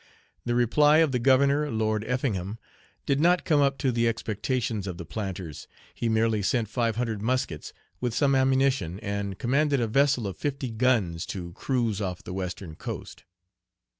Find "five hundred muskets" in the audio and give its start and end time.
6.67-7.71